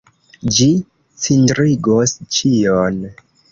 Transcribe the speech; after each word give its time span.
Ĝi 0.55 0.67
cindrigos 1.25 2.17
ĉion. 2.39 3.01